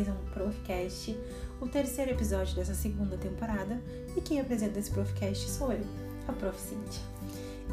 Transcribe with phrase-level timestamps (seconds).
[0.00, 1.14] mais um Profcast,
[1.60, 3.78] o terceiro episódio dessa segunda temporada.
[4.16, 5.84] E quem apresenta esse Profcast sou eu,
[6.26, 6.58] a Prof.
[6.58, 7.02] Cintia.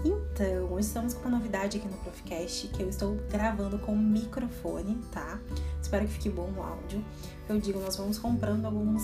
[0.03, 5.39] Então, estamos com uma novidade aqui no Profcast, que eu estou gravando com microfone, tá?
[5.81, 7.01] Espero que fique bom o áudio.
[7.47, 9.03] Eu digo, nós vamos comprando alguns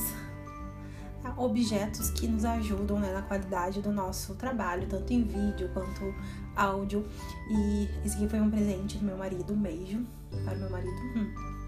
[1.24, 6.14] ah, objetos que nos ajudam né, na qualidade do nosso trabalho, tanto em vídeo quanto
[6.58, 7.08] áudio.
[7.50, 10.06] E esse aqui foi um presente do meu marido, um beijo
[10.44, 10.98] para o meu marido.
[11.16, 11.63] Hum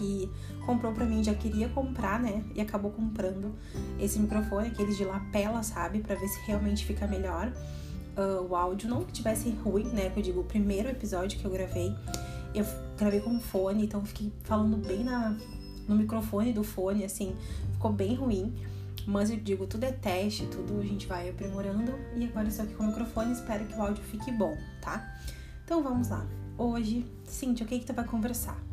[0.00, 0.30] que
[0.64, 2.42] comprou pra mim, já queria comprar, né?
[2.54, 3.54] E acabou comprando
[3.98, 6.00] esse microfone, aqueles de lapela, sabe?
[6.00, 7.52] Pra ver se realmente fica melhor
[8.16, 8.88] uh, o áudio.
[8.88, 10.08] Não que tivesse ruim, né?
[10.08, 11.94] Que eu digo, o primeiro episódio que eu gravei,
[12.54, 12.64] eu
[12.96, 15.36] gravei com fone, então fiquei falando bem na,
[15.86, 17.36] no microfone do fone, assim,
[17.74, 18.54] ficou bem ruim.
[19.06, 21.92] Mas eu digo, tudo é teste, tudo a gente vai aprimorando.
[22.16, 25.14] E agora estou aqui com o microfone, espero que o áudio fique bom, tá?
[25.64, 26.26] Então vamos lá.
[26.56, 28.69] Hoje, Cintia, o que que tu vai conversar?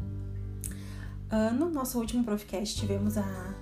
[1.31, 3.53] Uh, no nosso último Profcast tivemos a,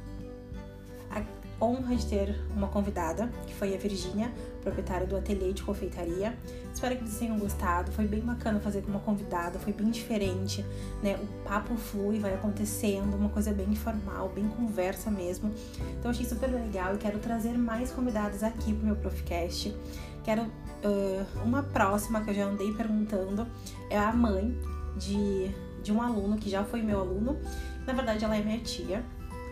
[1.09, 1.23] a,
[1.59, 6.37] honra de ter uma convidada, que foi a Virgínia, proprietária do ateliê de confeitaria.
[6.71, 10.63] Espero que vocês tenham gostado, foi bem bacana fazer com uma convidada, foi bem diferente,
[11.01, 11.15] né?
[11.15, 15.51] O papo flui, vai acontecendo, uma coisa bem informal, bem conversa mesmo.
[15.97, 19.75] Então achei super legal e quero trazer mais convidadas aqui pro meu Profcast.
[20.23, 23.47] Quero uh, uma próxima que eu já andei perguntando,
[23.89, 24.55] é a mãe
[24.97, 25.51] de
[25.85, 27.37] de um aluno que já foi meu aluno.
[27.85, 29.03] Na verdade, ela é minha tia,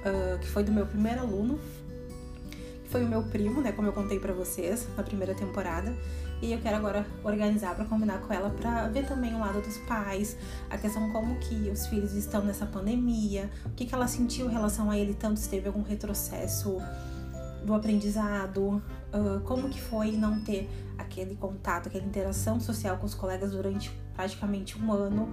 [0.04, 1.60] uh, que foi do meu primeiro aluno,
[2.84, 3.72] que foi o meu primo, né?
[3.72, 5.96] Como eu contei para vocês na primeira temporada.
[6.42, 9.78] E eu quero agora organizar para combinar com ela para ver também o lado dos
[9.78, 10.36] pais,
[10.70, 14.52] a questão como que os filhos estão nessa pandemia, o que, que ela sentiu em
[14.52, 16.80] relação a ele, tanto se teve algum retrocesso
[17.64, 18.82] do aprendizado,
[19.14, 23.90] uh, como que foi não ter aquele contato, aquela interação social com os colegas durante
[24.16, 25.32] praticamente um ano.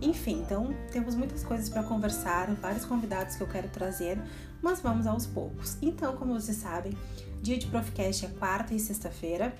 [0.00, 4.18] Enfim, então temos muitas coisas para conversar, vários convidados que eu quero trazer,
[4.60, 5.76] mas vamos aos poucos.
[5.80, 6.96] Então, como vocês sabem,
[7.40, 9.54] dia de Profcast é quarta e sexta-feira.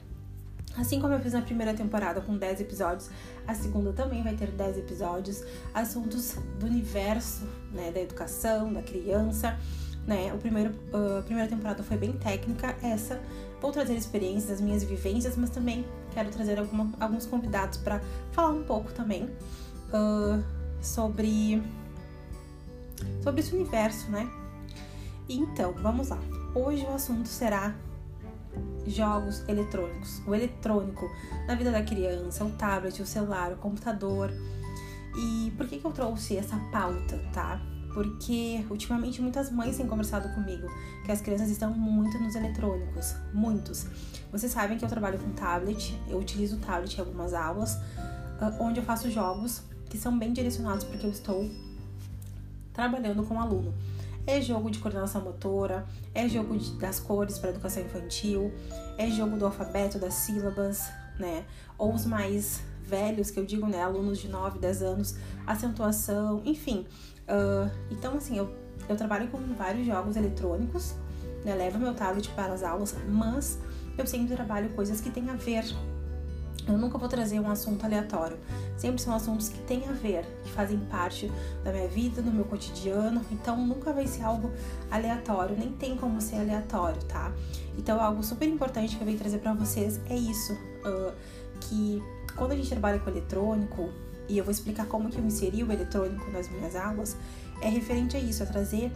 [0.76, 3.10] Assim como eu fiz na primeira temporada com 10 episódios,
[3.46, 5.44] a segunda também vai ter 10 episódios,
[5.74, 9.58] assuntos do universo, né, da educação, da criança
[10.06, 10.32] né?
[10.34, 13.20] O primeiro, uh, a primeira temporada foi bem técnica, essa
[13.60, 18.00] vou trazer experiências, as minhas vivências, mas também quero trazer alguma, alguns convidados para
[18.32, 20.42] falar um pouco também uh,
[20.80, 21.62] sobre
[23.22, 24.28] sobre esse universo, né?
[25.28, 26.18] Então, vamos lá.
[26.54, 27.74] Hoje o assunto será
[28.86, 31.08] jogos eletrônicos, o eletrônico
[31.46, 34.30] na vida da criança, o tablet, o celular, o computador.
[35.16, 37.60] E por que, que eu trouxe essa pauta, tá?
[37.92, 40.66] Porque ultimamente muitas mães têm conversado comigo
[41.04, 43.86] que as crianças estão muito nos eletrônicos, muitos.
[44.30, 47.78] Vocês sabem que eu trabalho com tablet, eu utilizo tablet em algumas aulas,
[48.40, 51.50] ah, onde eu faço jogos que são bem direcionados porque eu estou
[52.72, 53.74] trabalhando com aluno.
[54.26, 58.52] É jogo de coordenação motora, é jogo de, das cores para educação infantil,
[58.96, 60.88] é jogo do alfabeto, das sílabas,
[61.18, 61.44] né?
[61.76, 63.82] Ou os mais velhos, que eu digo, né?
[63.82, 65.16] Alunos de 9, 10 anos,
[65.46, 66.86] acentuação, enfim.
[67.32, 68.54] Uh, então, assim, eu,
[68.88, 70.94] eu trabalho com vários jogos eletrônicos,
[71.44, 71.54] né?
[71.54, 73.58] Levo meu tablet para as aulas, mas
[73.96, 75.64] eu sempre trabalho coisas que têm a ver.
[76.68, 78.38] Eu nunca vou trazer um assunto aleatório.
[78.76, 81.30] Sempre são assuntos que têm a ver, que fazem parte
[81.64, 83.20] da minha vida, do meu cotidiano.
[83.32, 84.52] Então nunca vai ser algo
[84.90, 87.32] aleatório, nem tem como ser aleatório, tá?
[87.76, 91.12] Então algo super importante que eu venho trazer para vocês é isso, uh,
[91.62, 92.00] que
[92.36, 93.90] quando a gente trabalha com eletrônico,
[94.32, 97.14] e eu vou explicar como que eu inseri o eletrônico nas minhas aulas,
[97.60, 98.90] é referente a isso, a trazer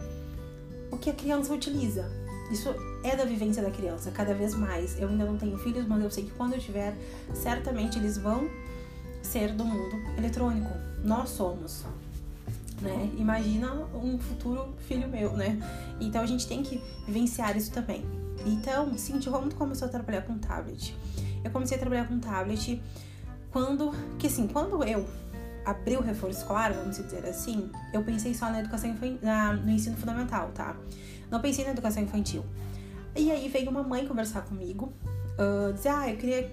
[0.91, 2.09] o que a criança utiliza.
[2.51, 4.99] Isso é da vivência da criança, cada vez mais.
[4.99, 6.95] Eu ainda não tenho filhos, mas eu sei que quando eu tiver,
[7.35, 8.49] certamente eles vão
[9.21, 10.71] ser do mundo eletrônico.
[11.03, 11.85] Nós somos.
[12.81, 13.11] Né?
[13.17, 15.59] Imagina um futuro filho meu, né?
[15.99, 18.03] Então a gente tem que vivenciar isso também.
[18.43, 20.95] Então, Cintia, como tu começou a trabalhar com tablet?
[21.43, 22.81] Eu comecei a trabalhar com tablet
[23.51, 25.05] quando, que assim, quando eu
[25.67, 29.97] abri o reforço escolar, vamos dizer assim, eu pensei só na educação na, no ensino
[29.97, 30.77] fundamental, tá?
[31.29, 32.45] Não pensei na educação infantil.
[33.13, 34.93] E aí veio uma mãe conversar comigo,
[35.37, 36.49] uh, dizer, ah, eu queria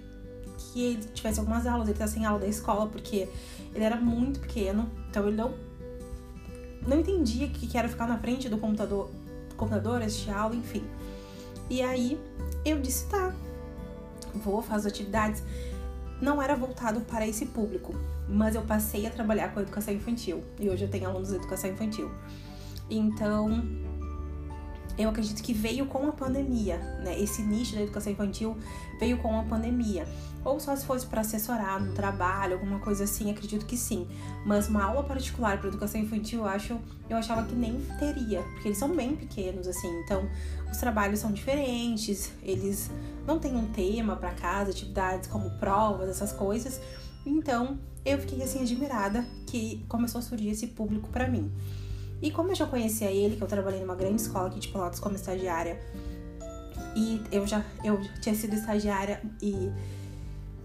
[0.58, 3.28] que ele tivesse algumas aulas, ele tá sem aula da escola, porque
[3.72, 5.54] ele era muito pequeno, então ele não,
[6.84, 9.10] não entendia que era ficar na frente do computador,
[9.48, 10.84] do computador, assistir aula, enfim.
[11.70, 12.20] E aí
[12.64, 13.32] eu disse, tá,
[14.34, 15.40] vou, faço atividades
[16.20, 17.94] não era voltado para esse público,
[18.28, 21.36] mas eu passei a trabalhar com a educação infantil e hoje eu tenho alunos de
[21.36, 22.10] educação infantil.
[22.88, 23.62] Então,
[24.96, 27.18] eu acredito que veio com a pandemia, né?
[27.18, 28.56] Esse nicho da educação infantil
[28.98, 30.06] veio com a pandemia.
[30.44, 34.06] Ou só se fosse para assessorar no trabalho, alguma coisa assim, acredito que sim.
[34.44, 38.68] Mas uma aula particular para educação infantil, eu acho, eu achava que nem teria, porque
[38.68, 39.88] eles são bem pequenos assim.
[40.04, 40.28] Então,
[40.70, 42.90] os trabalhos são diferentes, eles
[43.26, 46.80] não têm um tema para casa, atividades como provas, essas coisas.
[47.24, 51.50] Então, eu fiquei assim admirada que começou a surgir esse público para mim.
[52.24, 54.98] E como eu já conhecia ele, que eu trabalhei numa grande escola aqui de Pelotas
[54.98, 55.78] como estagiária,
[56.96, 59.70] e eu já eu tinha sido estagiária e,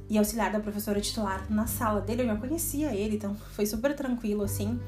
[0.10, 3.94] e auxiliar da professora titular na sala dele, eu já conhecia ele, então foi super
[3.94, 4.80] tranquilo assim.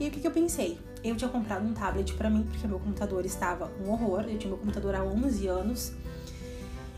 [0.00, 0.80] E o que, que eu pensei?
[1.04, 4.50] Eu tinha comprado um tablet para mim, porque meu computador estava um horror, eu tinha
[4.50, 5.92] meu computador há 11 anos.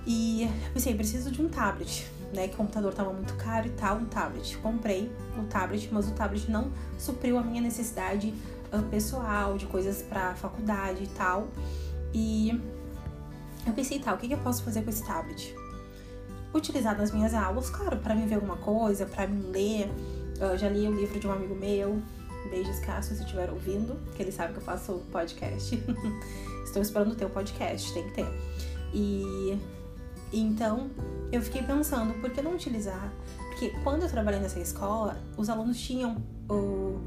[0.07, 2.49] E eu pensei, preciso de um tablet, né?
[2.49, 4.57] Que o computador estava muito caro e tal, um tablet.
[4.57, 8.33] Comprei o tablet, mas o tablet não supriu a minha necessidade
[8.91, 11.49] pessoal, de coisas para faculdade e tal.
[12.13, 12.61] E
[13.67, 15.55] eu pensei, tá, o que, eu posso fazer com esse tablet?
[16.55, 19.91] Utilizar nas minhas aulas, claro, para me ver alguma coisa, para me ler.
[20.41, 22.01] Eu já li o livro de um amigo meu,
[22.51, 25.83] Beijos Cássio, se estiver ouvindo, que ele sabe que eu faço podcast.
[26.65, 28.27] Estou esperando ter o podcast, tem que ter.
[28.93, 29.59] E
[30.33, 30.91] então
[31.33, 33.13] eu fiquei pensando, por que não utilizar?
[33.49, 37.05] Porque quando eu trabalhei nessa escola, os alunos tinham o, um um,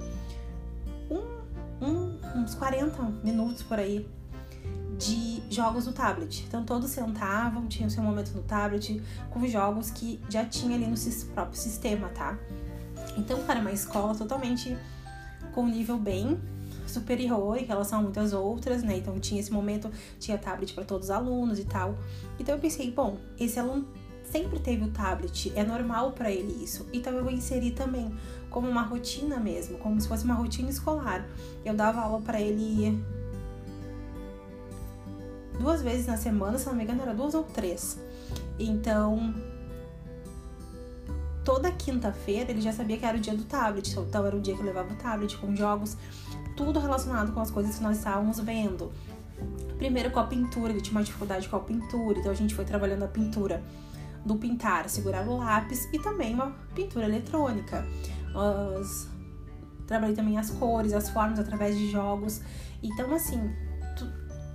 [2.36, 4.08] uns 40 minutos por aí
[4.98, 6.44] de jogos no tablet.
[6.48, 9.02] Então todos sentavam, tinham seu momento no tablet
[9.32, 10.96] com jogos que já tinha ali no
[11.34, 12.38] próprio sistema, tá?
[13.18, 14.78] Então para uma escola totalmente
[15.54, 16.40] com nível bem
[16.86, 18.98] superior em relação a muitas outras, né?
[18.98, 19.90] Então tinha esse momento,
[20.20, 21.98] tinha tablet para todos os alunos e tal.
[22.40, 23.88] Então eu pensei, bom, esse aluno
[24.24, 26.88] sempre teve o tablet, é normal para ele isso.
[26.94, 28.14] Então eu vou inserir também
[28.52, 31.26] como uma rotina mesmo, como se fosse uma rotina escolar.
[31.66, 33.04] Eu dava aula para ele
[35.58, 37.98] duas vezes na semana, se não me engano, era duas ou três.
[38.60, 39.34] Então,
[41.44, 44.54] toda quinta-feira ele já sabia que era o dia do tablet, então era o dia
[44.54, 45.98] que eu levava o tablet com jogos,
[46.56, 48.92] tudo relacionado com as coisas que nós estávamos vendo.
[49.78, 52.66] Primeiro com a pintura, ele tinha uma dificuldade com a pintura, então a gente foi
[52.66, 53.64] trabalhando a pintura
[54.24, 57.88] do pintar, segurar o lápis e também uma pintura eletrônica.
[59.88, 62.42] Trabalhei também as cores, as formas através de jogos.
[62.82, 63.52] Então, assim,
[63.98, 64.08] tu...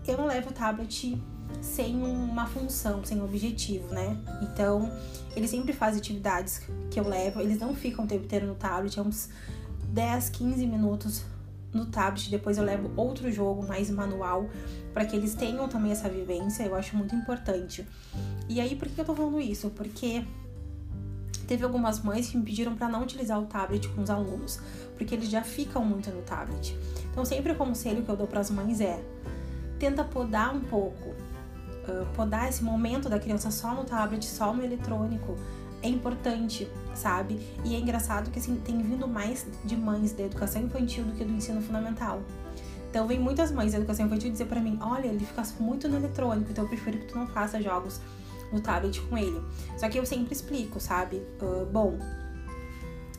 [0.06, 1.20] eu não levo o tablet
[1.60, 4.16] sem uma função, sem um objetivo, né?
[4.42, 4.90] Então,
[5.34, 8.98] eles sempre fazem atividades que eu levo, eles não ficam o tempo inteiro no tablet,
[8.98, 9.28] é uns
[9.88, 11.22] 10, 15 minutos
[11.72, 14.48] no tablet, depois eu levo outro jogo mais manual
[14.92, 17.86] para que eles tenham também essa vivência, eu acho muito importante.
[18.48, 19.70] E aí, por que eu tô falando isso?
[19.70, 20.24] Porque
[21.46, 24.60] teve algumas mães que me pediram para não utilizar o tablet com os alunos,
[24.96, 26.76] porque eles já ficam muito no tablet.
[27.10, 29.02] Então, sempre o conselho que eu dou para as mães é:
[29.78, 34.62] tenta podar um pouco, uh, podar esse momento da criança só no tablet, só no
[34.62, 35.36] eletrônico.
[35.82, 37.38] É importante, sabe?
[37.64, 41.24] E é engraçado que assim, tem vindo mais de mães da educação infantil do que
[41.24, 42.22] do ensino fundamental.
[42.90, 45.96] Então, vem muitas mães da educação infantil dizer para mim: olha, ele fica muito no
[45.96, 48.00] eletrônico, então eu prefiro que tu não faça jogos
[48.52, 49.40] no tablet com ele.
[49.76, 51.16] Só que eu sempre explico, sabe?
[51.40, 51.98] Uh, bom,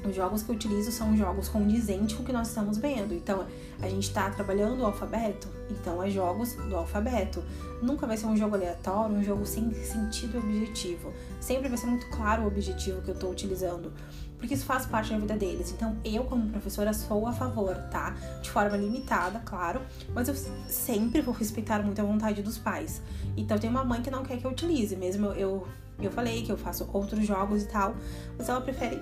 [0.05, 3.13] os jogos que eu utilizo são jogos condizentes com o que nós estamos vendo.
[3.13, 3.45] Então,
[3.81, 7.43] a gente está trabalhando o alfabeto, então é jogos do alfabeto.
[7.81, 11.13] Nunca vai ser um jogo aleatório, um jogo sem sentido e objetivo.
[11.39, 13.91] Sempre vai ser muito claro o objetivo que eu estou utilizando
[14.37, 15.71] porque isso faz parte da vida deles.
[15.71, 18.15] Então, eu, como professora, sou a favor, tá?
[18.41, 19.81] De forma limitada, claro,
[20.13, 20.35] mas eu
[20.67, 23.01] sempre vou respeitar muito a vontade dos pais.
[23.35, 25.67] Então, tem uma mãe que não quer que eu utilize, mesmo eu, eu,
[25.99, 27.95] eu falei que eu faço outros jogos e tal,
[28.37, 29.01] mas ela prefere,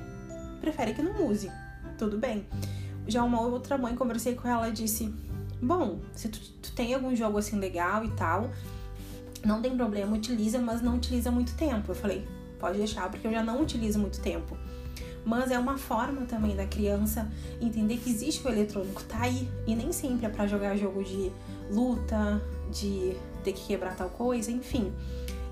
[0.62, 1.52] prefere que não use.
[1.98, 2.46] Tudo bem.
[3.08, 5.14] Já uma outra mãe, conversei com ela, disse:
[5.62, 8.50] Bom, se tu, tu tem algum jogo assim legal e tal,
[9.46, 11.92] não tem problema, utiliza, mas não utiliza muito tempo.
[11.92, 12.28] Eu falei:
[12.60, 14.58] Pode deixar, porque eu já não utilizo muito tempo
[15.26, 17.30] mas é uma forma também da criança
[17.60, 21.32] entender que existe o eletrônico, tá aí, e nem sempre é para jogar jogo de
[21.72, 22.42] luta,
[22.72, 24.94] de ter que quebrar tal coisa, enfim.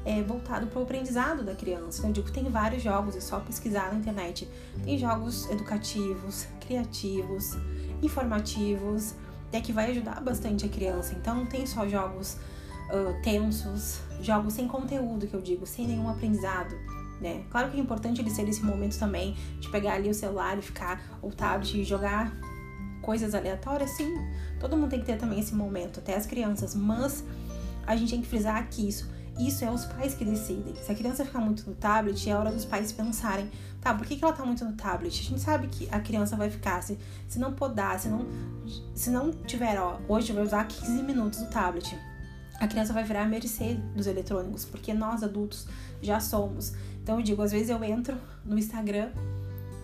[0.05, 1.99] É voltado para o aprendizado da criança.
[1.99, 4.47] Então, eu digo, tem vários jogos, é só pesquisar na internet.
[4.83, 7.53] Tem jogos educativos, criativos,
[8.01, 9.15] informativos,
[9.51, 11.15] é que vai ajudar bastante a criança.
[11.15, 12.33] Então, não tem só jogos
[12.89, 16.75] uh, tensos, jogos sem conteúdo, que eu digo, sem nenhum aprendizado
[17.23, 17.43] né?
[17.49, 20.61] Claro que é importante ele ser esse momento também de pegar ali o celular e
[20.61, 22.37] ficar, ou tablet e jogar
[23.01, 24.13] coisas aleatórias, sim.
[24.59, 27.23] Todo mundo tem que ter também esse momento, até as crianças, mas
[27.87, 30.75] a gente tem que frisar que isso isso é os pais que decidem.
[30.75, 33.49] Se a criança ficar muito no tablet, é hora dos pais pensarem,
[33.81, 35.19] tá, por que, que ela tá muito no tablet?
[35.19, 38.27] A gente sabe que a criança vai ficar, se, se não podar, se não,
[38.93, 41.97] se não tiver, ó, hoje vai usar 15 minutos do tablet.
[42.59, 45.67] a criança vai virar a mercê dos eletrônicos, porque nós adultos
[46.01, 46.73] já somos.
[47.03, 49.09] Então eu digo, às vezes eu entro no Instagram,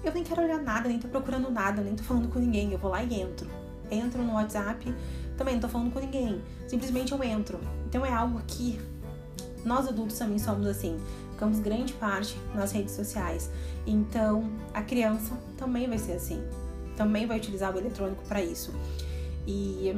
[0.04, 2.80] eu nem quero olhar nada, nem tô procurando nada, nem tô falando com ninguém, eu
[2.80, 3.50] vou lá e entro.
[3.92, 4.96] Entro no WhatsApp,
[5.38, 7.60] também não tô falando com ninguém, simplesmente eu entro.
[7.86, 8.80] Então é algo que
[9.66, 10.98] nós adultos também somos assim,
[11.32, 13.52] ficamos grande parte nas redes sociais.
[13.86, 16.42] Então a criança também vai ser assim,
[16.96, 18.74] também vai utilizar o eletrônico para isso.
[19.46, 19.94] E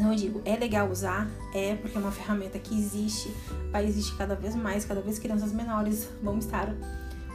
[0.00, 3.30] então eu digo, é legal usar, é porque é uma ferramenta que existe,
[3.70, 6.74] vai existir cada vez mais, cada vez crianças menores vão estar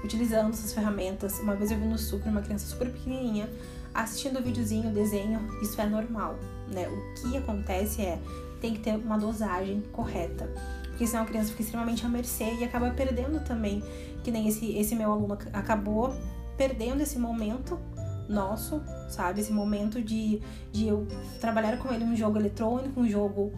[0.03, 1.38] utilizando essas ferramentas.
[1.41, 3.48] Uma vez eu vi no super uma criança super pequenininha
[3.93, 6.39] assistindo o videozinho, o desenho, isso é normal,
[6.74, 6.89] né?
[6.89, 8.19] O que acontece é
[8.60, 10.50] tem que ter uma dosagem correta,
[10.88, 13.84] porque senão a criança fica extremamente à mercê e acaba perdendo também,
[14.24, 16.15] que nem esse, esse meu aluno acabou
[16.57, 17.79] perdendo esse momento
[18.27, 19.42] nosso, sabe?
[19.42, 21.08] Esse momento de, de eu
[21.40, 23.54] trabalhar com ele um jogo eletrônico, um jogo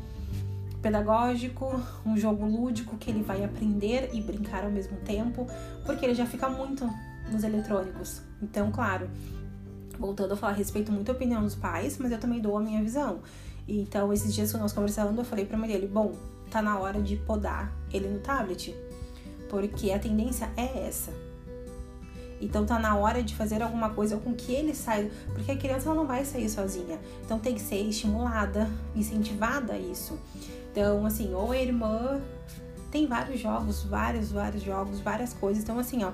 [0.81, 5.47] pedagógico, um jogo lúdico que ele vai aprender e brincar ao mesmo tempo,
[5.85, 6.89] porque ele já fica muito
[7.31, 8.21] nos eletrônicos.
[8.41, 9.09] Então, claro,
[9.99, 12.81] voltando a falar, respeito muito a opinião dos pais, mas eu também dou a minha
[12.81, 13.19] visão.
[13.67, 16.13] Então, esses dias que nós conversando, eu falei pra mãe dele, bom,
[16.49, 18.73] tá na hora de podar ele no tablet,
[19.49, 21.26] porque a tendência é essa
[22.39, 25.93] então tá na hora de fazer alguma coisa com que ele saia, porque a criança
[25.93, 26.99] não vai sair sozinha.
[27.25, 30.19] Então tem que ser estimulada, incentivada a isso.
[30.71, 32.21] Então, assim, ou a irmã
[32.91, 35.63] tem vários jogos, vários, vários jogos, várias coisas.
[35.63, 36.11] Então, assim, ó,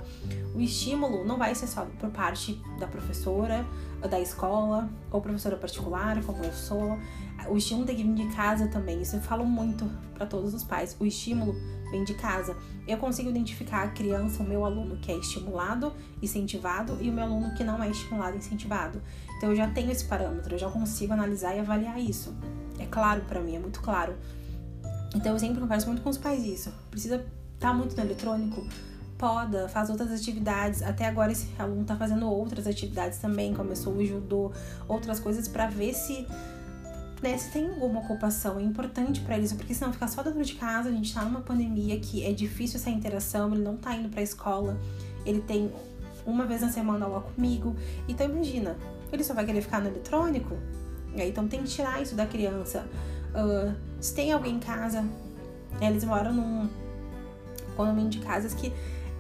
[0.55, 3.65] o estímulo não vai ser só por parte da professora,
[4.09, 6.97] da escola, ou professora particular, como eu sou.
[7.47, 9.01] O estímulo tem que vir de casa também.
[9.01, 10.95] Isso eu falo muito para todos os pais.
[10.99, 11.55] O estímulo
[11.91, 12.57] vem de casa.
[12.87, 17.23] Eu consigo identificar a criança, o meu aluno que é estimulado, incentivado, e o meu
[17.23, 19.01] aluno que não é estimulado, incentivado.
[19.37, 22.35] Então eu já tenho esse parâmetro, eu já consigo analisar e avaliar isso.
[22.79, 24.15] É claro para mim, é muito claro.
[25.15, 26.71] Então eu sempre converso muito com os pais isso.
[26.89, 28.65] Precisa estar tá muito no eletrônico,
[29.17, 30.81] poda, faz outras atividades.
[30.81, 34.51] Até agora esse aluno tá fazendo outras atividades também, começou o judô,
[34.87, 36.27] outras coisas para ver se
[37.21, 40.55] né, se tem alguma ocupação, é importante para eles, porque senão ficar só dentro de
[40.55, 44.09] casa, a gente tá numa pandemia que é difícil essa interação, ele não tá indo
[44.09, 44.77] pra escola,
[45.25, 45.71] ele tem
[46.25, 47.77] uma vez na semana aula comigo.
[48.09, 48.75] Então imagina,
[49.09, 50.57] ele só vai querer ficar no eletrônico?
[51.15, 52.85] Então tem que tirar isso da criança.
[53.33, 55.03] Uh, se tem alguém em casa,
[55.81, 56.69] eles moram num
[57.75, 58.71] condomínio de casas que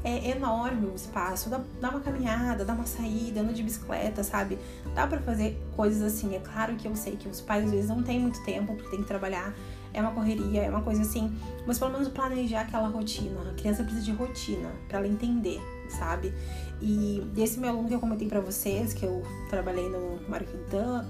[0.03, 4.59] é enorme o espaço, dá, dá uma caminhada, dá uma saída, anda de bicicleta, sabe?
[4.93, 6.35] Dá para fazer coisas assim.
[6.35, 8.89] É claro que eu sei que os pais às vezes não têm muito tempo porque
[8.89, 9.55] tem que trabalhar,
[9.93, 11.33] é uma correria, é uma coisa assim,
[11.65, 13.39] mas pelo menos planejar aquela rotina.
[13.49, 16.33] A criança precisa de rotina para ela entender, sabe?
[16.81, 21.09] E desse meu aluno que eu comentei para vocês, que eu trabalhei no Mário Quintana,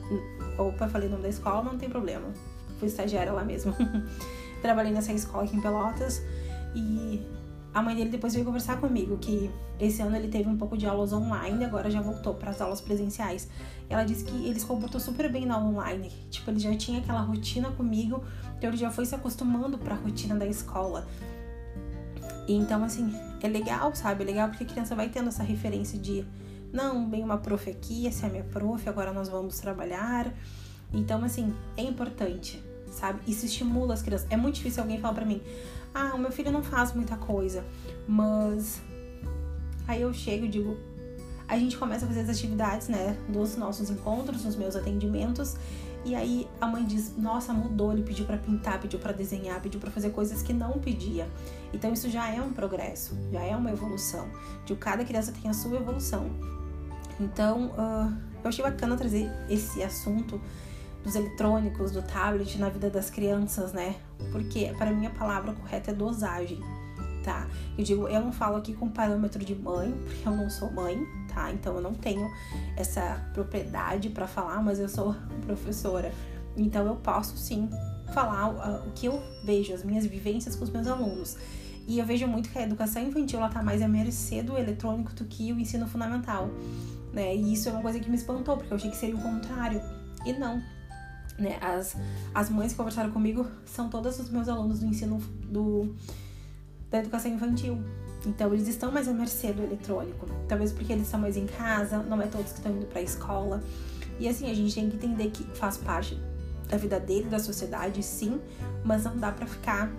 [0.57, 2.27] opa, falei o nome da escola, mas não tem problema.
[2.79, 3.75] Fui estagiária lá mesmo.
[4.63, 6.21] trabalhei nessa escola aqui em Pelotas
[6.73, 7.21] e
[7.73, 10.85] a mãe dele depois veio conversar comigo que esse ano ele teve um pouco de
[10.85, 13.49] aulas online, agora já voltou para as aulas presenciais.
[13.89, 17.21] Ela disse que ele se comportou super bem na online, tipo, ele já tinha aquela
[17.21, 18.23] rotina comigo,
[18.57, 21.05] então ele já foi se acostumando para a rotina da escola.
[22.47, 24.23] E então, assim, é legal, sabe?
[24.23, 26.25] É legal porque a criança vai tendo essa referência de
[26.71, 30.31] não, vem uma prof aqui, essa é a minha prof, agora nós vamos trabalhar.
[30.93, 33.19] Então, assim, é importante, sabe?
[33.27, 34.27] Isso estimula as crianças.
[34.29, 35.41] É muito difícil alguém falar para mim:
[35.93, 37.63] ah, o meu filho não faz muita coisa,
[38.07, 38.81] mas.
[39.87, 40.77] Aí eu chego e digo.
[41.47, 45.55] A gente começa a fazer as atividades, né, dos nossos encontros, nos meus atendimentos,
[46.05, 49.79] e aí a mãe diz: Nossa, mudou, ele pediu para pintar, pediu para desenhar, pediu
[49.79, 51.27] para fazer coisas que não pedia.
[51.73, 54.27] Então isso já é um progresso, já é uma evolução.
[54.65, 56.29] De cada criança tem a sua evolução.
[57.19, 60.41] Então uh, eu achei bacana trazer esse assunto
[61.03, 63.95] dos eletrônicos, do tablet na vida das crianças, né?
[64.31, 66.59] Porque para mim a palavra correta é dosagem,
[67.23, 67.47] tá?
[67.77, 71.05] Eu digo, eu não falo aqui com parâmetro de mãe, porque eu não sou mãe,
[71.33, 71.51] tá?
[71.51, 72.31] Então eu não tenho
[72.77, 76.11] essa propriedade para falar, mas eu sou professora.
[76.55, 77.69] Então eu posso sim
[78.13, 78.49] falar
[78.85, 81.35] o que eu vejo, as minhas vivências com os meus alunos.
[81.85, 85.13] E eu vejo muito que a educação infantil ela tá mais à mercê do eletrônico
[85.13, 86.49] do que o ensino fundamental,
[87.11, 87.35] né?
[87.35, 89.81] E isso é uma coisa que me espantou, porque eu achei que seria o contrário.
[90.25, 90.61] E não,
[91.37, 91.57] né?
[91.61, 91.95] As,
[92.33, 95.95] as mães que conversaram comigo são todas os meus alunos do ensino do,
[96.89, 97.81] da educação infantil.
[98.25, 100.27] Então eles estão mais à mercê do eletrônico.
[100.47, 103.03] Talvez porque eles estão mais em casa, não é todos que estão indo para a
[103.03, 103.63] escola.
[104.19, 106.17] E assim, a gente tem que entender que faz parte
[106.69, 108.39] da vida dele, da sociedade, sim,
[108.83, 109.91] mas não dá para ficar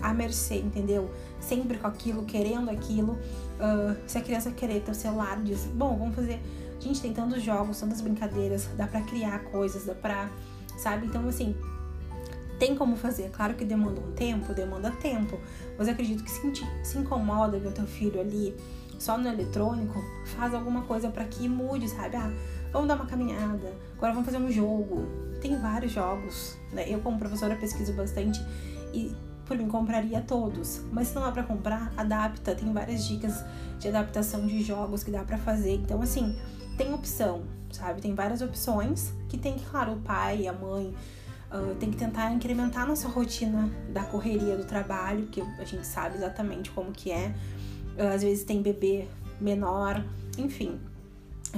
[0.00, 1.10] à mercê, entendeu?
[1.40, 3.12] Sempre com aquilo, querendo aquilo.
[3.12, 6.40] Uh, se a criança querer ter o celular, diz: Bom, vamos fazer
[6.84, 10.28] Gente, tem tantos jogos, tantas brincadeiras, dá para criar coisas, dá pra.
[10.76, 11.06] Sabe?
[11.06, 11.56] Então, assim,
[12.58, 13.30] tem como fazer.
[13.30, 15.40] Claro que demanda um tempo, demanda tempo.
[15.78, 18.54] Mas acredito que se, se incomoda ver o teu filho ali
[18.98, 19.98] só no eletrônico,
[20.36, 22.16] faz alguma coisa para que mude, sabe?
[22.16, 22.30] Ah,
[22.70, 25.06] vamos dar uma caminhada, agora vamos fazer um jogo.
[25.40, 26.84] Tem vários jogos, né?
[26.86, 28.38] Eu, como professora, pesquiso bastante
[28.92, 30.82] e por mim compraria todos.
[30.92, 32.54] Mas se não dá para comprar, adapta.
[32.54, 33.42] Tem várias dicas
[33.78, 35.76] de adaptação de jogos que dá para fazer.
[35.76, 36.36] Então, assim,
[36.76, 38.00] tem opção, sabe?
[38.00, 40.94] Tem várias opções que tem que, claro, o pai, a mãe
[41.50, 46.16] uh, tem que tentar incrementar nossa rotina da correria do trabalho, que a gente sabe
[46.16, 47.34] exatamente como que é.
[47.96, 49.06] Uh, às vezes tem bebê
[49.40, 50.04] menor,
[50.38, 50.80] enfim.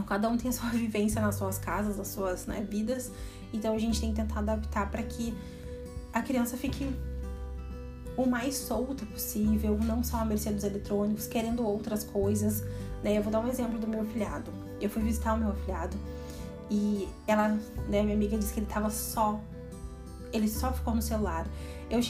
[0.07, 3.11] Cada um tem a sua vivência nas suas casas, nas suas né, vidas.
[3.53, 5.35] Então a gente tem que tentar adaptar para que
[6.13, 6.87] a criança fique
[8.17, 12.63] o mais solta possível, não só a mercê dos eletrônicos, querendo outras coisas.
[13.07, 13.17] Né?
[13.17, 14.51] Eu vou dar um exemplo do meu afilhado.
[14.81, 15.97] Eu fui visitar o meu afilhado
[16.69, 17.51] e ela,
[17.89, 19.41] né, minha amiga disse que ele tava só.
[20.33, 21.47] Ele só ficou no celular.
[21.89, 22.01] Eu,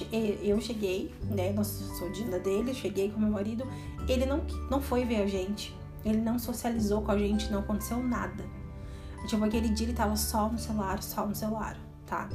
[0.43, 1.55] eu cheguei, né?
[1.63, 3.67] sou Dina dele, cheguei com meu marido.
[4.09, 5.77] Ele não, não foi ver a gente.
[6.03, 8.43] Ele não socializou com a gente, não aconteceu nada.
[9.29, 11.77] Tipo, aquele dia ele tava só no celular, só no celular,
[12.07, 12.29] tá?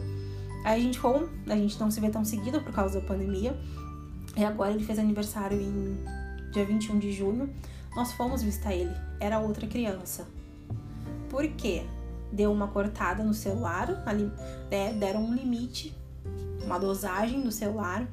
[0.64, 3.60] Aí a gente foi, a gente não se vê tão seguido por causa da pandemia.
[4.38, 5.98] E agora ele fez aniversário em
[6.52, 7.50] dia 21 de junho.
[7.96, 8.96] Nós fomos visitar ele.
[9.20, 10.28] Era outra criança.
[11.30, 11.84] Por quê?
[12.32, 14.32] Deu uma cortada no celular, ali,
[14.70, 14.94] né?
[14.94, 15.94] deram um limite,
[16.64, 18.08] uma dosagem no celular.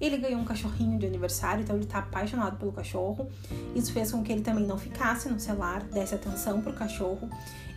[0.00, 3.28] Ele ganhou um cachorrinho de aniversário, então ele tá apaixonado pelo cachorro.
[3.74, 7.28] Isso fez com que ele também não ficasse no celular, desse atenção pro cachorro.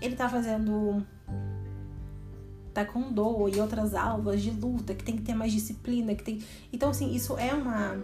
[0.01, 1.06] Ele tá fazendo
[2.74, 6.44] taekwondo e outras aulas de luta, que tem que ter mais disciplina, que tem...
[6.72, 8.00] Então, assim, isso é uma...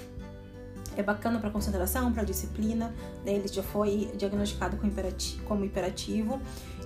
[0.96, 2.94] É bacana para concentração, para disciplina,
[3.26, 3.34] né?
[3.34, 4.90] Ele já foi diagnosticado com
[5.46, 6.40] como hiperativo,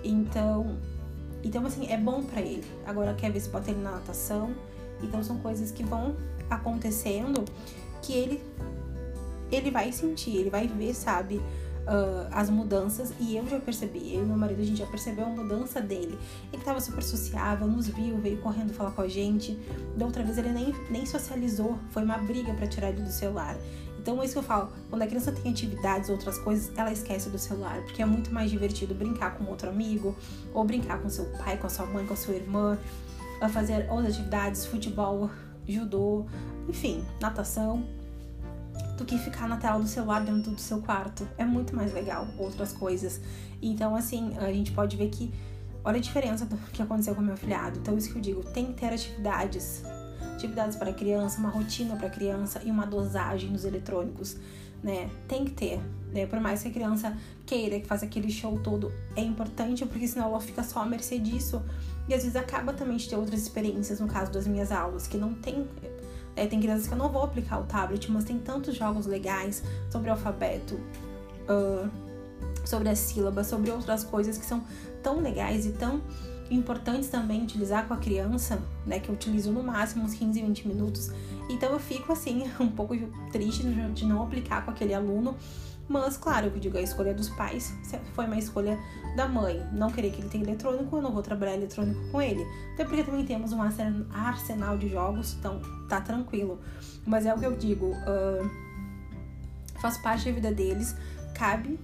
[0.04, 0.78] então...
[1.42, 2.66] Então, assim, é bom para ele.
[2.86, 4.54] Agora, quer ver se bota ele na natação.
[5.02, 6.18] Então, são coisas que vão
[6.50, 7.46] acontecendo
[8.02, 8.44] que ele
[9.52, 11.42] ele vai sentir, ele vai ver, sabe,
[11.90, 15.26] uh, as mudanças e eu já percebi, eu e meu marido a gente já percebeu
[15.26, 16.18] a mudança dele.
[16.54, 19.58] Ele tava super sociável, nos viu, veio correndo falar com a gente.
[19.98, 23.58] Da outra vez ele nem, nem socializou, foi uma briga para tirar ele do celular.
[24.02, 27.30] Então é isso que eu falo, quando a criança tem atividades, outras coisas, ela esquece
[27.30, 30.16] do celular, porque é muito mais divertido brincar com outro amigo,
[30.54, 32.78] ou brincar com seu pai, com a sua mãe, com a sua irmã,
[33.52, 35.30] fazer outras atividades, futebol,
[35.68, 36.26] judô,
[36.68, 37.86] enfim, natação
[38.98, 41.28] do que ficar na tela do celular dentro do seu quarto.
[41.38, 43.22] É muito mais legal outras coisas.
[43.62, 45.34] Então, assim, a gente pode ver que
[45.84, 47.80] olha a diferença do que aconteceu com meu filhado.
[47.80, 49.84] Então, isso que eu digo, tem que ter atividades,
[50.40, 54.38] atividades para criança, uma rotina para criança e uma dosagem nos eletrônicos,
[54.82, 55.10] né?
[55.28, 55.80] Tem que ter,
[56.14, 56.26] né?
[56.26, 60.28] Por mais que a criança queira que faça aquele show todo, é importante porque senão
[60.28, 61.62] ela fica só à mercê disso.
[62.08, 65.18] E às vezes acaba também de ter outras experiências, no caso das minhas aulas, que
[65.18, 65.68] não tem
[66.36, 69.62] é, tem crianças que eu não vou aplicar o tablet, mas tem tantos jogos legais
[69.92, 70.76] sobre alfabeto,
[71.50, 71.90] uh,
[72.66, 74.64] sobre as sílabas, sobre outras coisas que são
[75.04, 76.02] tão legais e tão
[76.50, 79.00] importantes também utilizar com a criança, né?
[79.00, 81.12] Que eu utilizo no máximo uns 15, 20 minutos.
[81.50, 82.96] Então eu fico assim, um pouco
[83.32, 85.36] triste de não aplicar com aquele aluno
[85.90, 87.74] mas, claro, eu digo, a escolha dos pais
[88.14, 88.78] foi uma escolha
[89.16, 89.60] da mãe.
[89.74, 92.46] Não querer que ele tenha eletrônico, eu não vou trabalhar eletrônico com ele.
[92.76, 95.60] Até porque também temos um arsenal de jogos, então
[95.90, 96.60] tá tranquilo.
[97.08, 98.50] Mas é o que eu digo, uh,
[99.82, 100.96] faz parte da vida deles,
[101.34, 101.80] cabe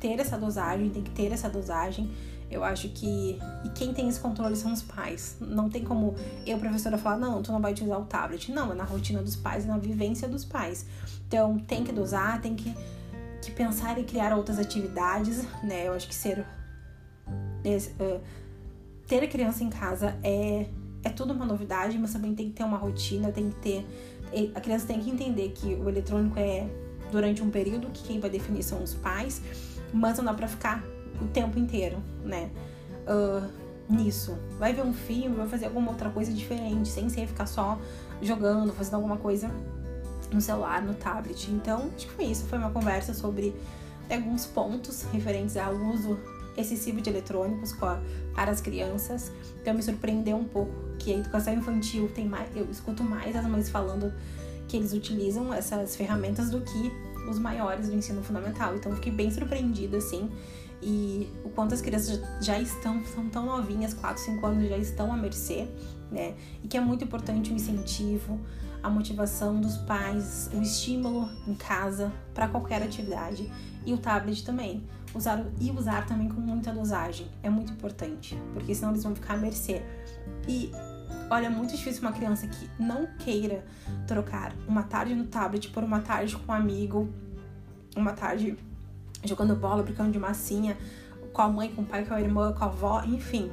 [0.00, 2.10] ter essa dosagem, tem que ter essa dosagem.
[2.50, 3.38] Eu acho que.
[3.64, 5.36] E quem tem esse controle são os pais.
[5.40, 8.50] Não tem como eu, professora, falar, não, tu não vai utilizar o tablet.
[8.50, 10.86] Não, é na rotina dos pais, é na vivência dos pais.
[11.28, 12.74] Então tem que dosar, tem que
[13.40, 15.88] que pensar em criar outras atividades, né?
[15.88, 18.20] Eu acho que ser uh,
[19.06, 20.66] ter a criança em casa é
[21.02, 23.86] é tudo uma novidade, mas também tem que ter uma rotina, tem que ter
[24.54, 26.68] a criança tem que entender que o eletrônico é
[27.10, 29.40] durante um período que quem vai definir são os pais,
[29.92, 30.84] mas não dá para ficar
[31.20, 32.50] o tempo inteiro, né?
[33.06, 33.48] Uh,
[33.90, 34.38] nisso.
[34.58, 37.78] Vai ver um filme, vai fazer alguma outra coisa diferente, sem ser ficar só
[38.22, 39.50] jogando, fazendo alguma coisa
[40.32, 41.50] no celular, no tablet.
[41.50, 42.44] Então, acho que foi isso.
[42.44, 43.54] Foi uma conversa sobre
[44.08, 46.18] alguns pontos referentes ao uso
[46.56, 49.32] excessivo de eletrônicos para as crianças.
[49.60, 52.54] Então, me surpreendeu um pouco que a educação infantil tem mais.
[52.54, 54.12] Eu escuto mais as mães falando
[54.68, 56.92] que eles utilizam essas ferramentas do que
[57.28, 58.76] os maiores do ensino fundamental.
[58.76, 60.30] Então, fiquei bem surpreendida, assim.
[60.82, 65.12] E o quanto as crianças já estão, são tão novinhas, 4, 5 anos, já estão
[65.12, 65.68] à mercê,
[66.10, 66.34] né?
[66.62, 68.40] E que é muito importante o incentivo,
[68.82, 73.50] a motivação dos pais, o estímulo em casa para qualquer atividade
[73.84, 74.82] e o tablet também.
[75.14, 79.34] Usar e usar também com muita dosagem é muito importante, porque senão eles vão ficar
[79.34, 79.82] à mercê.
[80.48, 80.70] E
[81.30, 83.64] Olha, é muito difícil uma criança que não queira
[84.04, 87.08] trocar uma tarde no tablet por uma tarde com um amigo,
[87.96, 88.58] uma tarde
[89.24, 90.76] jogando bola, brincando de massinha,
[91.32, 93.50] com a mãe, com o pai, com a irmã, com a avó, enfim,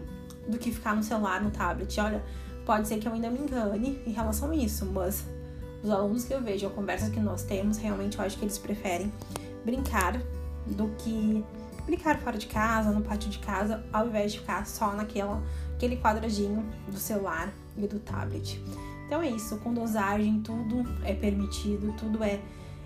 [0.47, 1.99] do que ficar no celular, no tablet.
[1.99, 2.23] Olha,
[2.65, 5.25] pode ser que eu ainda me engane em relação a isso, mas
[5.83, 8.57] os alunos que eu vejo, a conversa que nós temos, realmente eu acho que eles
[8.57, 9.11] preferem
[9.63, 10.21] brincar
[10.65, 11.43] do que
[11.85, 15.41] brincar fora de casa, no pátio de casa, ao invés de ficar só naquela
[15.75, 18.61] aquele quadradinho do celular e do tablet.
[19.05, 22.41] Então é isso, com dosagem tudo é permitido, tudo é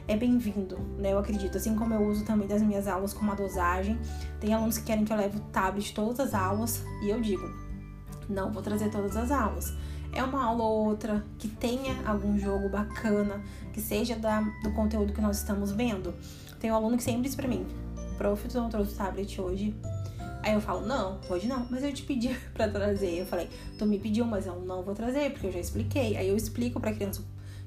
[0.07, 1.13] é bem-vindo, né?
[1.13, 3.99] Eu acredito, assim como eu uso também das minhas aulas com uma dosagem.
[4.39, 7.43] Tem alunos que querem que eu leve o tablet todas as aulas e eu digo,
[8.27, 9.73] não vou trazer todas as aulas.
[10.13, 15.13] É uma aula ou outra que tenha algum jogo bacana, que seja da, do conteúdo
[15.13, 16.13] que nós estamos vendo.
[16.59, 17.65] Tem um aluno que sempre diz pra mim,
[18.17, 19.73] prof, tu não trouxe o tablet hoje?
[20.43, 23.19] Aí eu falo, não, hoje não, mas eu te pedi pra trazer.
[23.19, 26.17] Eu falei, tu me pediu, mas eu não vou trazer, porque eu já expliquei.
[26.17, 27.21] Aí eu explico pra criança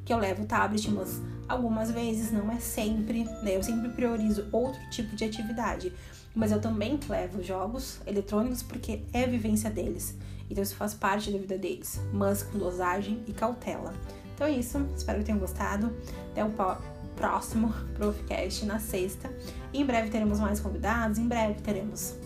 [0.04, 3.56] que eu levo o tablet, mas algumas vezes, não é sempre, né?
[3.56, 5.92] Eu sempre priorizo outro tipo de atividade.
[6.34, 10.16] Mas eu também levo jogos eletrônicos porque é vivência deles.
[10.50, 13.94] Então isso faz parte da vida deles, mas com dosagem e cautela.
[14.34, 15.94] Então é isso, espero que tenham gostado.
[16.32, 16.52] Até o
[17.14, 19.32] próximo Profcast na sexta.
[19.72, 22.16] Em breve teremos mais convidados, em breve teremos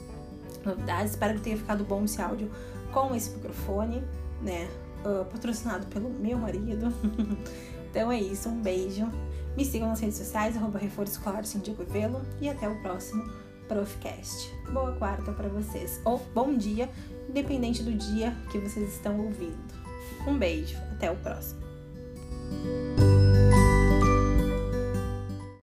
[0.65, 1.13] novidades.
[1.13, 2.51] Espero que tenha ficado bom esse áudio
[2.93, 4.03] com esse microfone,
[4.43, 4.69] né?
[5.05, 6.93] Uh, patrocinado pelo meu marido.
[7.99, 9.11] então é isso, um beijo.
[9.57, 13.29] Me sigam nas redes sociais, arroba Reforço Escolar Cindico Velo e até o próximo
[13.67, 14.55] Profcast.
[14.73, 16.89] Boa quarta para vocês, ou bom dia,
[17.29, 19.59] independente do dia que vocês estão ouvindo.
[20.29, 21.61] Um beijo, até o próximo.